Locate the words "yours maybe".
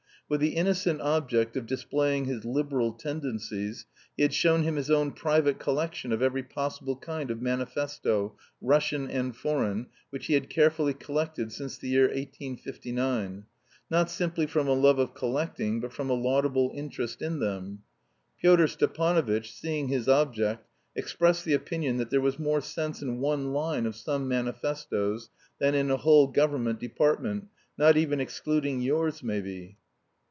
28.79-29.75